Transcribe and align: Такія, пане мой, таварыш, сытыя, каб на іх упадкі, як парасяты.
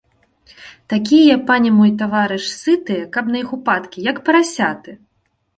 Такія, 0.93 1.35
пане 1.49 1.69
мой, 1.77 1.91
таварыш, 2.01 2.43
сытыя, 2.63 3.03
каб 3.19 3.25
на 3.35 3.43
іх 3.43 3.55
упадкі, 3.59 4.07
як 4.11 4.17
парасяты. 4.31 4.91